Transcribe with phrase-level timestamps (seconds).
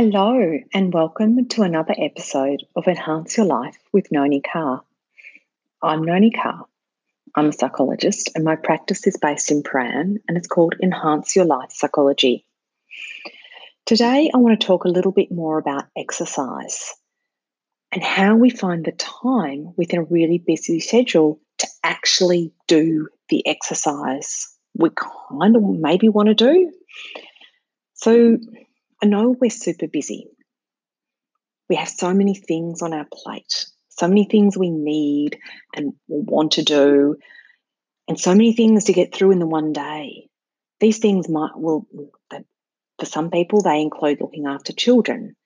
[0.00, 4.84] Hello, and welcome to another episode of Enhance Your Life with Noni Carr.
[5.82, 6.66] I'm Noni Carr.
[7.34, 11.46] I'm a psychologist, and my practice is based in Prahran and it's called Enhance Your
[11.46, 12.46] Life Psychology.
[13.86, 16.94] Today, I want to talk a little bit more about exercise
[17.90, 23.44] and how we find the time within a really busy schedule to actually do the
[23.48, 26.72] exercise we kind of maybe want to do.
[27.94, 28.38] So,
[29.02, 30.26] I know we're super busy.
[31.68, 35.38] We have so many things on our plate, so many things we need
[35.74, 37.16] and want to do,
[38.08, 40.28] and so many things to get through in the one day.
[40.80, 41.86] These things might, well,
[42.98, 45.36] for some people, they include looking after children,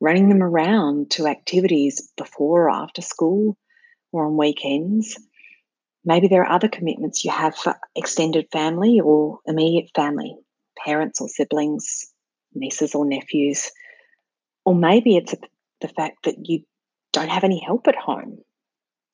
[0.00, 3.56] running them around to activities before or after school
[4.12, 5.18] or on weekends.
[6.04, 10.36] Maybe there are other commitments you have for extended family or immediate family,
[10.84, 12.09] parents or siblings,
[12.54, 13.70] nieces or nephews.
[14.64, 15.34] Or maybe it's
[15.80, 16.64] the fact that you
[17.12, 18.38] don't have any help at home.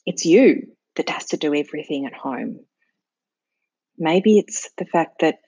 [0.05, 0.62] It's you
[0.97, 2.61] that has to do everything at home.
[3.98, 5.39] Maybe it's the fact that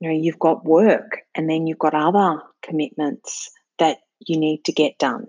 [0.00, 4.72] you know you've got work and then you've got other commitments that you need to
[4.72, 5.26] get done.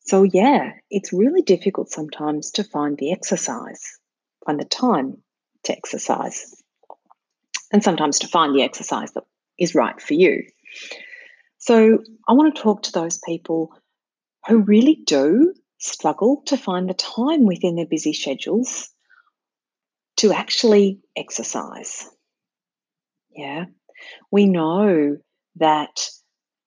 [0.00, 3.98] So yeah, it's really difficult sometimes to find the exercise,
[4.44, 5.18] find the time
[5.64, 6.54] to exercise.
[7.72, 9.24] And sometimes to find the exercise that
[9.58, 10.44] is right for you.
[11.58, 13.70] So I want to talk to those people
[14.46, 18.90] who really do struggle to find the time within their busy schedules
[20.16, 22.08] to actually exercise.
[23.30, 23.64] Yeah,
[24.30, 25.16] we know
[25.56, 26.08] that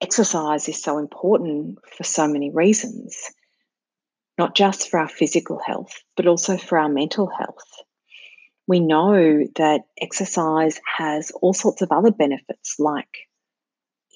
[0.02, 3.16] exercise is so important for so many reasons,
[4.38, 7.67] not just for our physical health, but also for our mental health.
[8.67, 13.27] We know that exercise has all sorts of other benefits like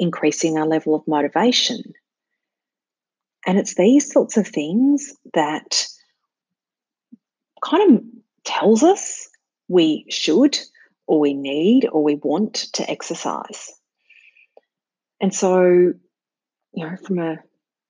[0.01, 1.93] increasing our level of motivation.
[3.45, 5.87] And it's these sorts of things that
[7.63, 8.03] kind of
[8.43, 9.29] tells us
[9.67, 10.57] we should
[11.05, 13.71] or we need or we want to exercise.
[15.21, 15.93] And so, you
[16.73, 17.37] know, from a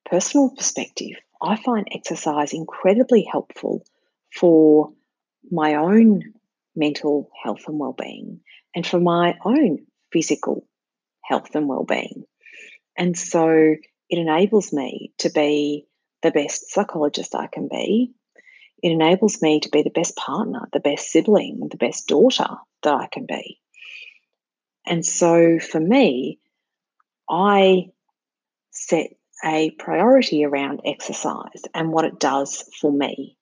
[0.06, 3.86] personal perspective, I find exercise incredibly helpful
[4.34, 4.92] for
[5.50, 6.22] my own
[6.76, 8.42] mental health and well-being
[8.76, 9.80] and for my own
[10.12, 10.68] physical
[11.24, 12.26] health and well-being.
[12.98, 15.88] And so it enables me to be
[16.22, 18.14] the best psychologist I can be.
[18.84, 22.48] It enables me to be the best partner, the best sibling, the best daughter
[22.84, 23.60] that I can be.
[24.86, 26.40] And so for me,
[27.30, 27.92] I
[28.72, 29.12] set
[29.44, 33.38] a priority around exercise and what it does for me.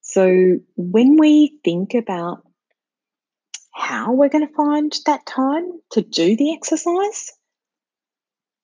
[0.00, 2.46] So when we think about
[3.74, 7.32] how we're going to find that time to do the exercise,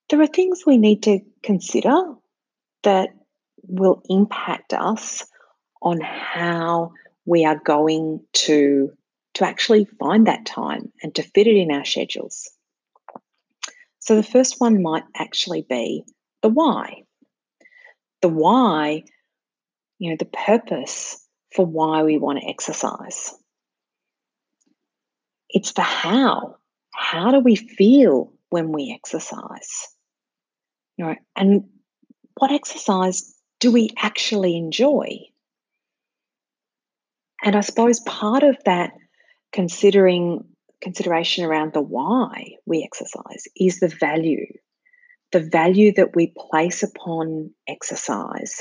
[0.09, 2.15] there are things we need to consider
[2.85, 3.11] that
[3.63, 5.27] will impact us
[5.83, 6.93] on how
[7.27, 8.93] we are going to
[9.35, 12.51] to actually find that time and to fit it in our schedules.
[14.01, 16.05] So the first one might actually be
[16.43, 17.05] the why.
[18.23, 19.05] The why,
[19.99, 23.35] you know, the purpose for why we want to exercise.
[25.53, 26.57] It's the how.
[26.93, 29.89] How do we feel when we exercise?
[30.97, 31.65] You know, and
[32.37, 35.19] what exercise do we actually enjoy?
[37.43, 38.93] And I suppose part of that
[39.53, 40.45] considering
[40.81, 44.47] consideration around the why we exercise is the value,
[45.33, 48.57] the value that we place upon exercise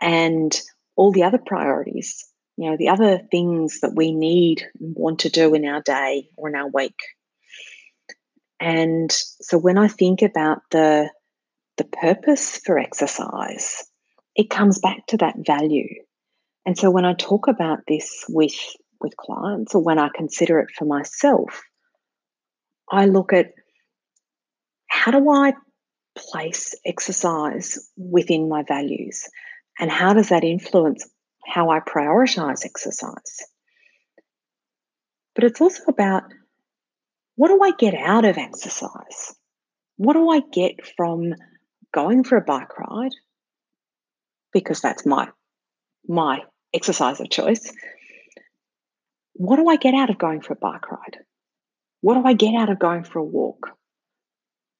[0.00, 0.58] and
[0.96, 2.29] all the other priorities
[2.60, 6.28] you know, the other things that we need and want to do in our day
[6.36, 6.98] or in our week.
[8.60, 11.08] And so when I think about the
[11.78, 13.82] the purpose for exercise,
[14.36, 15.88] it comes back to that value.
[16.66, 18.52] And so when I talk about this with
[19.00, 21.62] with clients or when I consider it for myself,
[22.90, 23.54] I look at
[24.86, 25.54] how do I
[26.14, 29.26] place exercise within my values
[29.78, 31.08] and how does that influence
[31.50, 33.42] how I prioritize exercise.
[35.34, 36.24] But it's also about
[37.34, 39.34] what do I get out of exercise?
[39.96, 41.34] What do I get from
[41.92, 43.12] going for a bike ride?
[44.52, 45.28] Because that's my
[46.06, 46.42] my
[46.72, 47.72] exercise of choice.
[49.34, 51.18] What do I get out of going for a bike ride?
[52.00, 53.70] What do I get out of going for a walk?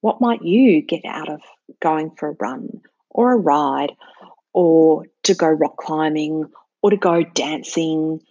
[0.01, 1.41] What might you get out of
[1.81, 3.91] going for a run or a ride
[4.53, 6.45] or to go rock climbing
[6.81, 8.21] or to go dancing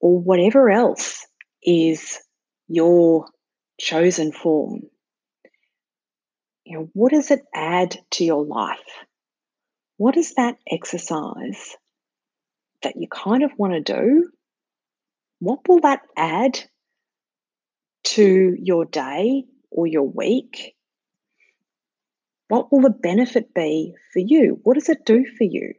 [0.00, 1.26] or whatever else
[1.62, 2.18] is
[2.68, 3.26] your
[3.78, 4.82] chosen form.
[6.64, 8.78] you know, what does it add to your life?
[9.96, 11.76] What is that exercise
[12.82, 14.30] that you kind of want to do?
[15.40, 16.58] What will that add
[18.04, 20.74] to your day or your week?
[22.48, 24.60] What will the benefit be for you?
[24.62, 25.74] What does it do for you?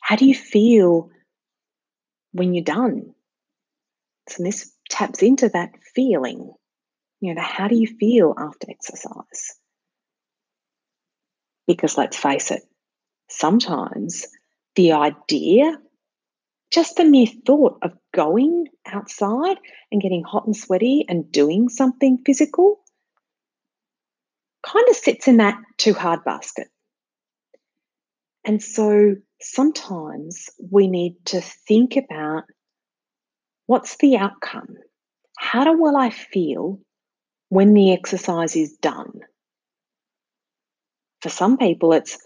[0.00, 1.10] How do you feel
[2.32, 3.14] when you're done?
[4.28, 6.52] So this taps into that feeling.
[7.20, 9.54] You know, how do you feel after exercise?
[11.66, 12.62] Because let's face it,
[13.28, 14.26] sometimes
[14.74, 15.78] the idea,
[16.72, 19.58] just the mere thought of going outside
[19.92, 22.80] and getting hot and sweaty and doing something physical
[24.62, 26.68] kind of sits in that too hard basket.
[28.44, 32.44] And so sometimes we need to think about
[33.66, 34.76] what's the outcome?
[35.38, 36.80] How do will I feel
[37.48, 39.20] when the exercise is done?
[41.22, 42.18] For some people, it's,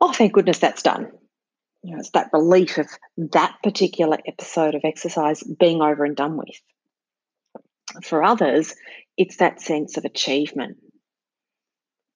[0.00, 1.10] oh, thank goodness that's done.
[1.82, 2.88] You know, it's that relief of
[3.32, 6.60] that particular episode of exercise being over and done with.
[8.02, 8.74] For others,
[9.16, 10.78] it's that sense of achievement,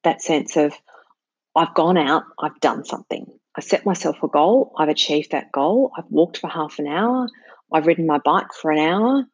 [0.04, 0.72] that sense of,
[1.54, 3.26] I've gone out, I've done something.
[3.58, 7.28] I set myself a goal, I've achieved that goal, I've walked for half an hour,
[7.72, 9.24] I've ridden my bike for an hour,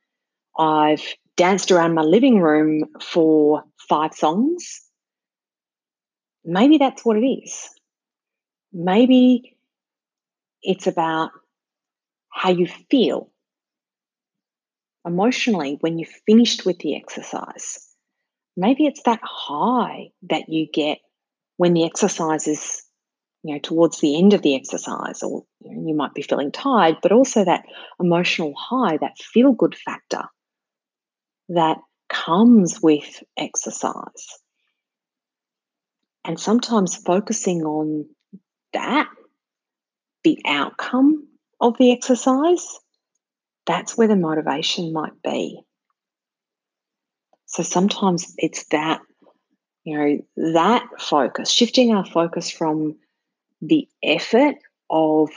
[0.58, 1.02] I've
[1.36, 4.80] danced around my living room for five songs.
[6.42, 7.68] Maybe that's what it is.
[8.72, 9.58] Maybe
[10.62, 11.32] it's about
[12.30, 13.30] how you feel
[15.04, 17.86] emotionally when you've finished with the exercise.
[18.56, 21.00] Maybe it's that high that you get
[21.58, 22.83] when the exercise is,
[23.44, 26.50] you know, towards the end of the exercise, or you, know, you might be feeling
[26.50, 27.66] tired, but also that
[28.00, 30.24] emotional high, that feel good factor
[31.50, 31.76] that
[32.08, 34.38] comes with exercise.
[36.24, 38.06] And sometimes focusing on
[38.72, 39.08] that,
[40.22, 41.28] the outcome
[41.60, 42.66] of the exercise,
[43.66, 45.60] that's where the motivation might be.
[47.44, 49.02] So sometimes it's that,
[49.84, 52.96] you know, that focus, shifting our focus from
[53.60, 54.56] the effort
[54.90, 55.30] of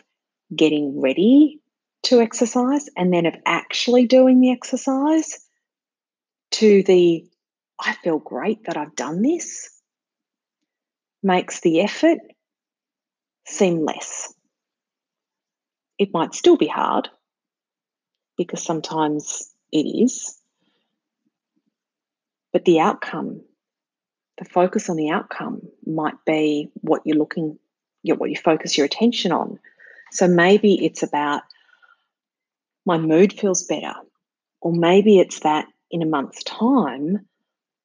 [0.56, 1.60] getting ready
[2.04, 5.40] to exercise and then of actually doing the exercise
[6.52, 7.25] to the
[7.80, 9.69] I feel great that I've done this
[11.22, 12.19] makes the effort
[13.46, 14.34] seem less.
[16.00, 17.10] It might still be hard
[18.38, 20.38] because sometimes it is,
[22.54, 23.42] but the outcome,
[24.38, 27.58] the focus on the outcome might be what you're looking,
[28.15, 29.59] what you focus your attention on.
[30.12, 31.44] So maybe it's about
[32.86, 33.94] my mood feels better,
[34.62, 37.25] or maybe it's that in a month's time,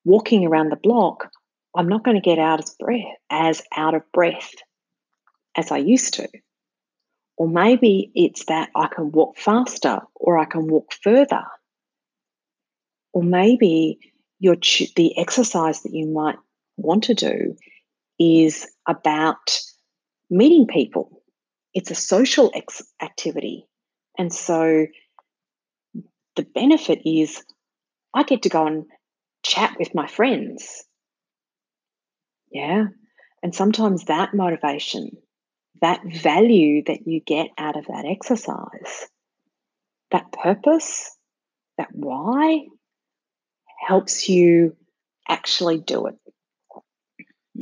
[0.05, 1.31] walking around the block,
[1.75, 4.53] I'm not going to get out as breath as out of breath
[5.57, 6.29] as I used to.
[7.37, 11.45] Or maybe it's that I can walk faster or I can walk further.
[13.13, 13.99] Or maybe
[14.39, 14.57] your
[14.97, 16.39] the exercise that you might
[16.77, 17.57] want to do
[18.19, 19.61] is about
[20.33, 21.23] meeting people.
[21.75, 23.67] It's a social ex- activity.
[24.19, 24.87] And so
[26.37, 27.45] the benefit is
[28.15, 28.87] I get to go and
[29.45, 30.85] chat with my friends.
[32.51, 32.87] Yeah.
[33.43, 35.11] And sometimes that motivation,
[35.83, 39.09] that value that you get out of that exercise,
[40.13, 41.15] that purpose,
[41.77, 42.67] that why
[43.87, 44.77] helps you
[45.29, 46.15] actually do it.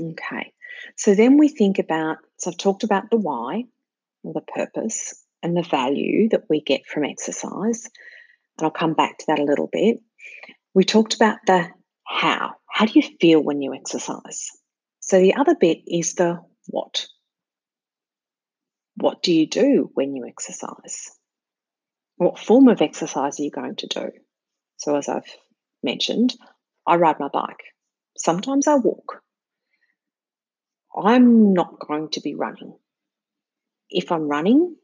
[0.01, 0.53] Okay.
[0.97, 3.65] So then we think about, so I've talked about the why
[4.23, 7.85] or the purpose and the value that we get from exercise.
[8.59, 10.01] And I'll come back to that a little bit.
[10.75, 11.69] We talked about the
[12.07, 12.53] how.
[12.69, 14.49] How do you feel when you exercise?
[15.01, 17.07] So the other bit is the what.
[18.97, 21.11] What do you do when you exercise?
[22.17, 24.11] What form of exercise are you going to do?
[24.77, 25.25] So, as I've
[25.83, 26.35] mentioned,
[26.87, 27.63] I ride my bike.
[28.19, 29.23] Sometimes I walk.
[30.97, 32.75] I'm not going to be running.
[33.91, 34.77] If I'm running,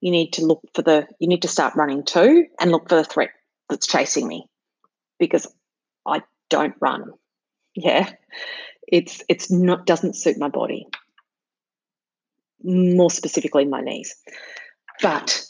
[0.00, 2.96] you need to look for the, you need to start running too and look for
[2.96, 3.30] the threat
[3.68, 4.46] that's chasing me
[5.18, 5.46] because
[6.06, 7.12] I don't run.
[7.74, 8.10] Yeah.
[8.86, 10.86] It's it's not doesn't suit my body.
[12.62, 14.14] More specifically my knees.
[15.00, 15.46] But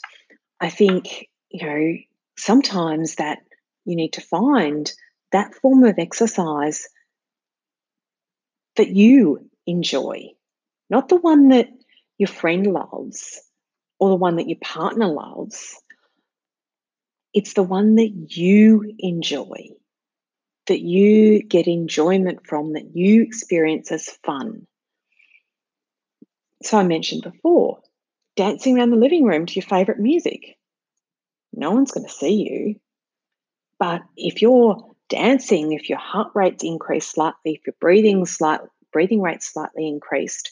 [0.59, 1.93] I think, you know,
[2.37, 3.39] sometimes that
[3.83, 4.91] you need to find
[5.31, 6.87] that form of exercise
[8.77, 10.29] that you enjoy,
[10.89, 11.69] not the one that
[12.17, 13.41] your friend loves
[13.99, 15.81] or the one that your partner loves.
[17.33, 19.69] It's the one that you enjoy
[20.67, 24.65] that you get enjoyment from, that you experience as fun.
[26.63, 27.81] So I mentioned before,
[28.35, 30.57] dancing around the living room to your favorite music.
[31.53, 32.75] No one's going to see you.
[33.77, 38.61] But if you're dancing, if your heart rate's increased slightly, if your breathing slight
[38.95, 40.51] breathing rate slightly increased,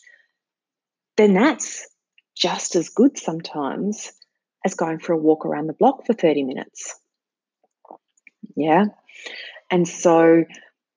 [1.16, 1.88] then that's
[2.36, 4.12] just as good sometimes
[4.66, 7.00] as going for a walk around the block for 30 minutes.
[8.58, 8.88] Yeah.
[9.72, 10.44] And so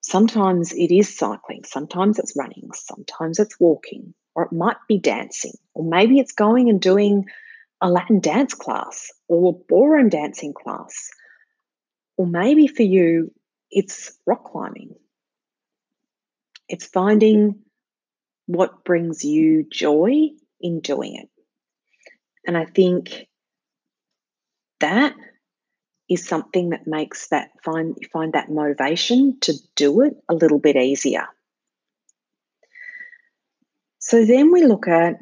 [0.00, 5.54] sometimes it is cycling, sometimes it's running, sometimes it's walking, or it might be dancing,
[5.74, 7.26] or maybe it's going and doing
[7.80, 11.10] a Latin dance class or a ballroom dancing class.
[12.16, 13.30] Or maybe for you,
[13.70, 14.96] it's rock climbing.
[16.68, 17.60] It's finding
[18.46, 20.30] what brings you joy
[20.60, 21.28] in doing it.
[22.46, 23.26] And I think
[24.80, 25.14] that
[26.08, 30.76] is something that makes that find find that motivation to do it a little bit
[30.76, 31.26] easier.
[33.98, 35.16] So then we look at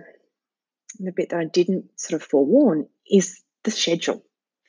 [0.98, 4.22] the bit that I didn't sort of forewarn is the schedule,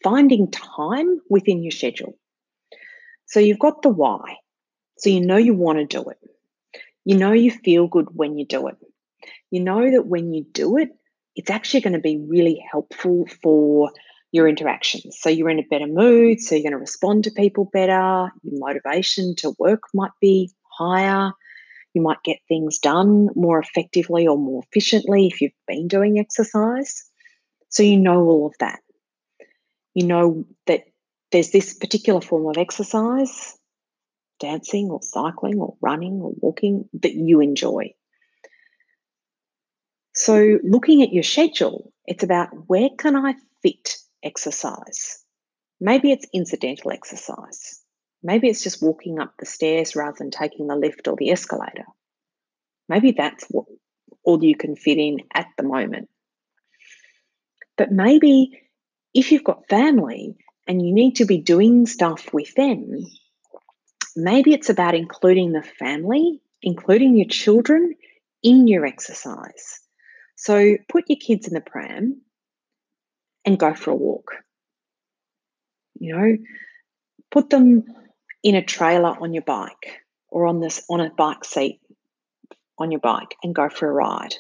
[0.04, 2.18] finding time within your schedule.
[3.26, 4.38] So you've got the why.
[4.98, 6.18] So you know you want to do it.
[7.06, 8.76] You know you feel good when you do it.
[9.52, 10.90] You know that when you do it,
[11.36, 13.92] it's actually going to be really helpful for
[14.32, 15.18] your interactions.
[15.20, 18.32] So you're in a better mood, so you're going to respond to people better.
[18.44, 21.32] Your motivation to work might be higher.
[21.94, 27.04] You might get things done more effectively or more efficiently if you've been doing exercise.
[27.70, 28.80] So you know all of that.
[29.94, 30.84] You know that
[31.32, 33.58] there's this particular form of exercise,
[34.40, 37.94] dancing or cycling or running or walking, that you enjoy.
[40.14, 45.24] So, looking at your schedule, it's about where can I fit exercise?
[45.80, 47.82] Maybe it's incidental exercise.
[48.24, 51.86] Maybe it's just walking up the stairs rather than taking the lift or the escalator.
[52.88, 53.66] Maybe that's what
[54.24, 56.10] all you can fit in at the moment.
[57.78, 58.62] But maybe
[59.14, 60.38] if you've got family
[60.68, 63.06] and you need to be doing stuff with them,
[64.16, 67.96] maybe it's about including the family, including your children
[68.44, 69.82] in your exercise.
[70.36, 72.22] So put your kids in the pram
[73.46, 74.36] and go for a walk.
[76.00, 76.38] You know,
[77.32, 77.86] put them
[78.44, 81.80] in a trailer on your bike or on this on a bike seat
[82.78, 84.36] on your bike and go for a ride.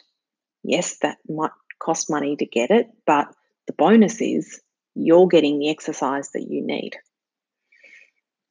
[0.63, 3.27] Yes, that might cost money to get it, but
[3.67, 4.61] the bonus is
[4.95, 6.95] you're getting the exercise that you need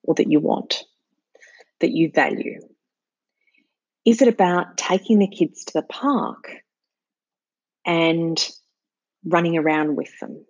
[0.02, 0.85] or that you want,
[1.85, 2.61] that you value.
[4.07, 6.50] Is it about taking the kids to the park
[7.85, 8.43] and
[9.23, 10.47] running around with them?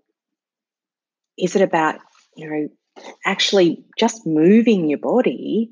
[1.36, 1.98] Is it about,
[2.36, 2.68] you know,
[3.24, 5.70] actually just moving your body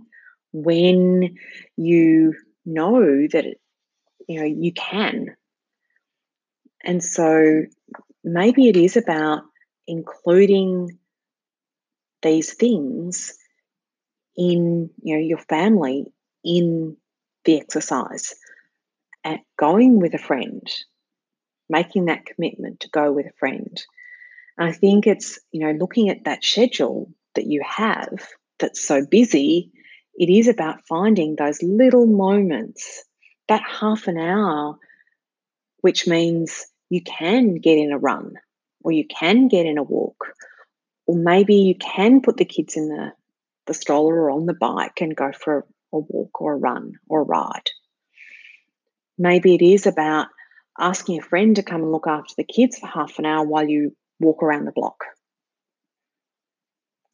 [0.52, 1.37] when
[1.76, 2.35] you
[2.66, 3.45] know that
[4.28, 5.28] you know you can
[6.85, 7.62] and so
[8.25, 9.42] maybe it is about
[9.87, 10.99] including
[12.23, 13.37] these things
[14.36, 16.06] in you know your family
[16.44, 16.96] in
[17.44, 18.34] the exercise
[19.58, 20.66] going with a friend
[21.68, 23.82] making that commitment to go with a friend.
[24.58, 29.04] And i think it's you know looking at that schedule that you have that's so
[29.06, 29.70] busy
[30.14, 33.04] it is about finding those little moments
[33.48, 34.78] that half an hour
[35.80, 38.34] which means you can get in a run
[38.82, 40.26] or you can get in a walk,
[41.06, 43.12] or maybe you can put the kids in the,
[43.66, 47.21] the stroller or on the bike and go for a, walk or a run or
[47.21, 47.71] a ride.
[49.19, 50.28] Maybe it is about
[50.78, 53.69] asking a friend to come and look after the kids for half an hour while
[53.69, 55.04] you walk around the block.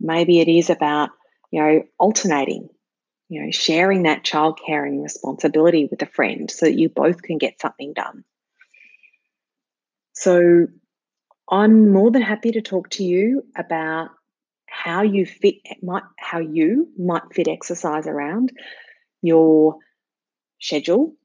[0.01, 1.11] Maybe it is about,
[1.51, 2.69] you know, alternating,
[3.29, 7.39] you know, sharing that child caring responsibility with a friend so that you both can
[7.39, 8.25] get something done.
[10.13, 10.69] So
[11.51, 14.11] I'm more than happy to talk to you about
[14.85, 18.53] how you fit might how you might fit exercise around
[19.23, 19.77] your
[20.61, 21.17] schedule.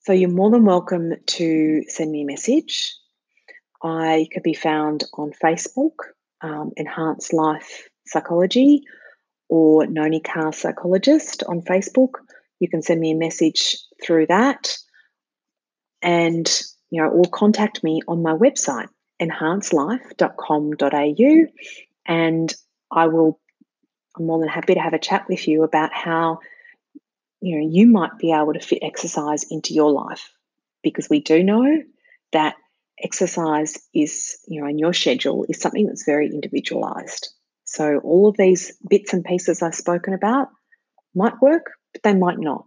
[0.00, 2.94] So you're more than welcome to send me a message.
[3.82, 5.94] I could be found on Facebook,
[6.42, 8.82] um, Enhanced Life Psychology,
[9.48, 12.14] or Noni Carr Psychologist on Facebook.
[12.60, 14.76] You can send me a message through that,
[16.02, 16.46] and
[16.90, 18.88] you know, or contact me on my website
[19.20, 22.52] enhancelife.com.au and
[22.90, 23.38] I will
[24.16, 26.40] I'm more than happy to have a chat with you about how
[27.40, 30.32] you know you might be able to fit exercise into your life
[30.82, 31.82] because we do know
[32.32, 32.56] that
[33.00, 37.28] exercise is you know in your schedule is something that's very individualized
[37.68, 40.48] so all of these bits and pieces I've spoken about
[41.14, 42.64] might work, but they might not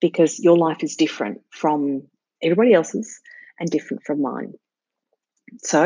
[0.00, 2.08] because your life is different from
[2.42, 3.20] everybody else's
[3.60, 4.54] and different from mine.
[5.58, 5.82] So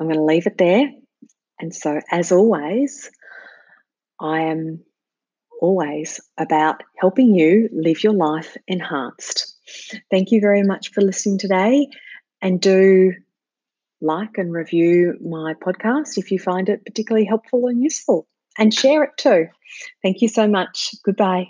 [0.00, 0.90] I'm going to leave it there.
[1.60, 3.10] And so, as always,
[4.20, 4.80] I am
[5.60, 9.56] always about helping you live your life enhanced.
[10.10, 11.88] Thank you very much for listening today.
[12.40, 13.12] And do
[14.00, 19.02] like and review my podcast if you find it particularly helpful and useful, and share
[19.04, 19.46] it too.
[20.02, 20.94] Thank you so much.
[21.04, 21.48] Goodbye.